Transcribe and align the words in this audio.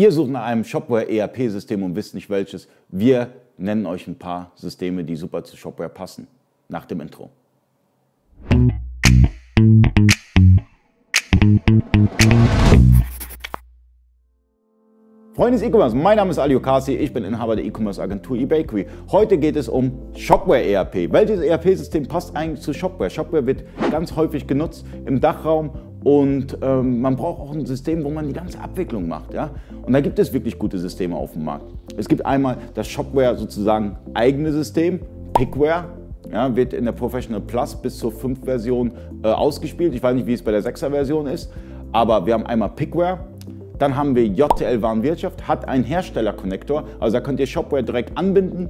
Ihr 0.00 0.12
sucht 0.12 0.30
nach 0.30 0.44
einem 0.44 0.64
Shopware-ERP-System 0.64 1.82
und 1.82 1.94
wisst 1.94 2.14
nicht 2.14 2.30
welches. 2.30 2.68
Wir 2.88 3.34
nennen 3.58 3.84
euch 3.84 4.06
ein 4.06 4.14
paar 4.14 4.50
Systeme, 4.54 5.04
die 5.04 5.14
super 5.14 5.44
zu 5.44 5.58
Shopware 5.58 5.90
passen. 5.90 6.26
Nach 6.70 6.86
dem 6.86 7.02
Intro. 7.02 7.28
Freunde 15.34 15.58
des 15.58 15.62
E-Commerce, 15.62 15.94
mein 15.94 16.16
Name 16.16 16.30
ist 16.30 16.38
Ali 16.38 16.56
Okasi, 16.56 16.94
ich 16.94 17.12
bin 17.12 17.24
Inhaber 17.24 17.56
der 17.56 17.66
E-Commerce 17.66 18.00
Agentur 18.00 18.38
eBakery. 18.38 18.86
Heute 19.12 19.36
geht 19.36 19.56
es 19.56 19.68
um 19.68 19.92
Shopware 20.16 20.64
ERP. 20.64 21.12
Welches 21.12 21.40
ERP-System 21.40 22.08
passt 22.08 22.34
eigentlich 22.34 22.62
zu 22.62 22.72
Shopware? 22.72 23.10
Shopware 23.10 23.44
wird 23.44 23.64
ganz 23.90 24.16
häufig 24.16 24.46
genutzt 24.46 24.86
im 25.04 25.20
Dachraum 25.20 25.72
und 26.04 26.56
ähm, 26.62 27.00
man 27.00 27.16
braucht 27.16 27.40
auch 27.40 27.52
ein 27.52 27.66
System, 27.66 28.04
wo 28.04 28.10
man 28.10 28.26
die 28.26 28.32
ganze 28.32 28.58
Abwicklung 28.60 29.06
macht. 29.06 29.34
Ja? 29.34 29.50
Und 29.82 29.92
da 29.92 30.00
gibt 30.00 30.18
es 30.18 30.32
wirklich 30.32 30.58
gute 30.58 30.78
Systeme 30.78 31.14
auf 31.14 31.32
dem 31.32 31.44
Markt. 31.44 31.66
Es 31.96 32.08
gibt 32.08 32.24
einmal 32.24 32.56
das 32.74 32.88
Shopware 32.88 33.36
sozusagen 33.36 33.96
eigene 34.14 34.52
System, 34.52 35.00
Pickware. 35.34 35.84
Ja, 36.32 36.54
wird 36.54 36.74
in 36.74 36.84
der 36.84 36.92
Professional 36.92 37.40
Plus 37.40 37.74
bis 37.74 37.98
zur 37.98 38.12
5 38.12 38.44
Version 38.44 38.92
äh, 39.24 39.28
ausgespielt. 39.28 39.92
Ich 39.94 40.02
weiß 40.02 40.14
nicht, 40.14 40.28
wie 40.28 40.34
es 40.34 40.42
bei 40.42 40.52
der 40.52 40.62
6er 40.62 40.90
Version 40.90 41.26
ist, 41.26 41.50
aber 41.90 42.24
wir 42.24 42.34
haben 42.34 42.46
einmal 42.46 42.68
Pickware. 42.68 43.18
Dann 43.76 43.96
haben 43.96 44.14
wir 44.14 44.26
JTL 44.26 44.80
Warenwirtschaft, 44.80 45.48
hat 45.48 45.66
einen 45.66 45.82
Hersteller-Connector, 45.82 46.84
also 47.00 47.16
da 47.16 47.20
könnt 47.20 47.40
ihr 47.40 47.46
Shopware 47.46 47.82
direkt 47.82 48.16
anbinden 48.16 48.68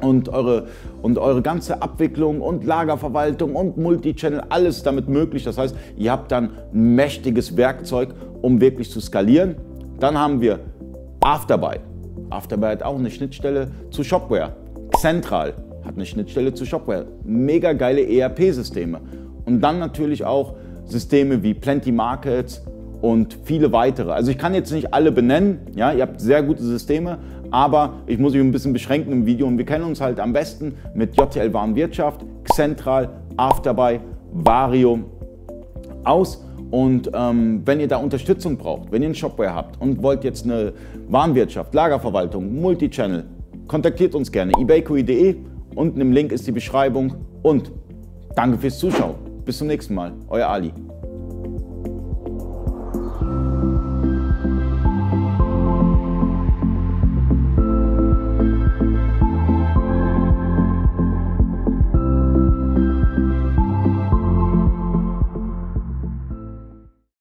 und 0.00 0.28
eure, 0.28 0.66
und 1.02 1.18
eure 1.18 1.42
ganze 1.42 1.82
Abwicklung 1.82 2.40
und 2.40 2.64
Lagerverwaltung 2.64 3.54
und 3.54 3.76
Multichannel, 3.76 4.42
alles 4.48 4.82
damit 4.82 5.08
möglich. 5.08 5.44
Das 5.44 5.58
heißt, 5.58 5.76
ihr 5.96 6.12
habt 6.12 6.32
dann 6.32 6.50
ein 6.72 6.94
mächtiges 6.94 7.56
Werkzeug, 7.56 8.14
um 8.42 8.60
wirklich 8.60 8.90
zu 8.90 9.00
skalieren. 9.00 9.56
Dann 9.98 10.18
haben 10.18 10.40
wir 10.40 10.60
Afterbuy. 11.20 11.76
Afterbuy 12.30 12.70
hat 12.70 12.82
auch 12.82 12.98
eine 12.98 13.10
Schnittstelle 13.10 13.68
zu 13.90 14.04
Shopware. 14.04 14.52
Central 14.98 15.54
hat 15.84 15.94
eine 15.94 16.06
Schnittstelle 16.06 16.52
zu 16.52 16.66
Shopware. 16.66 17.06
Mega 17.24 17.72
geile 17.72 18.06
ERP-Systeme. 18.06 19.00
Und 19.44 19.60
dann 19.60 19.78
natürlich 19.78 20.24
auch 20.24 20.54
Systeme 20.84 21.42
wie 21.42 21.54
Plenty 21.54 21.92
Markets 21.92 22.62
und 23.00 23.38
viele 23.44 23.72
weitere. 23.72 24.12
Also 24.12 24.30
ich 24.30 24.38
kann 24.38 24.54
jetzt 24.54 24.72
nicht 24.72 24.92
alle 24.92 25.12
benennen. 25.12 25.60
Ja, 25.74 25.92
ihr 25.92 26.02
habt 26.02 26.20
sehr 26.20 26.42
gute 26.42 26.62
Systeme, 26.62 27.18
aber 27.50 27.94
ich 28.06 28.18
muss 28.18 28.32
mich 28.32 28.42
ein 28.42 28.52
bisschen 28.52 28.72
beschränken 28.72 29.12
im 29.12 29.26
Video 29.26 29.46
und 29.46 29.58
wir 29.58 29.64
kennen 29.64 29.84
uns 29.84 30.00
halt 30.00 30.20
am 30.20 30.32
besten 30.32 30.74
mit 30.94 31.16
JTL 31.16 31.52
Warenwirtschaft, 31.52 32.24
Central, 32.54 33.10
Afterbuy, 33.36 34.00
Vario 34.32 35.00
aus. 36.04 36.42
Und 36.70 37.10
ähm, 37.14 37.62
wenn 37.64 37.80
ihr 37.80 37.88
da 37.88 37.98
Unterstützung 37.98 38.56
braucht, 38.56 38.90
wenn 38.90 39.02
ihr 39.02 39.06
einen 39.06 39.14
Shopware 39.14 39.54
habt 39.54 39.80
und 39.80 40.02
wollt 40.02 40.24
jetzt 40.24 40.44
eine 40.44 40.72
Warenwirtschaft, 41.08 41.72
Lagerverwaltung, 41.72 42.60
Multichannel, 42.60 43.24
kontaktiert 43.68 44.14
uns 44.14 44.32
gerne 44.32 44.52
ebakery.de. 44.58 45.36
Unten 45.74 46.00
im 46.00 46.12
Link 46.12 46.32
ist 46.32 46.46
die 46.46 46.52
Beschreibung 46.52 47.14
und 47.42 47.70
danke 48.34 48.58
fürs 48.58 48.78
Zuschauen. 48.78 49.14
Bis 49.44 49.58
zum 49.58 49.68
nächsten 49.68 49.94
Mal, 49.94 50.12
euer 50.28 50.48
Ali. 50.48 50.72